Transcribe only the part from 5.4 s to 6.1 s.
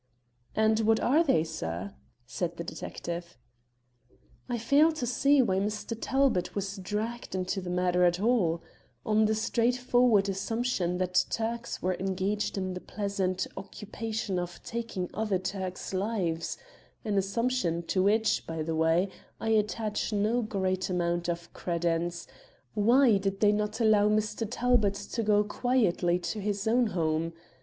why Mr.